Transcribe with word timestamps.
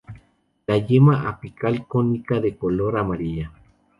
La 0.71 0.77
yema 0.77 1.27
apical 1.29 1.85
cónica 1.87 2.39
de 2.39 2.57
color 2.57 2.97
amarilla. 2.97 3.51